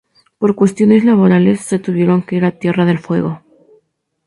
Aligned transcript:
Por 0.39 0.55
cuestiones 0.55 1.05
laborales, 1.05 1.59
se 1.61 1.77
tuvieron 1.77 2.23
que 2.23 2.35
ir 2.37 2.45
a 2.45 2.57
Tierra 2.57 2.85
del 2.85 2.97
Fuego. 2.97 3.43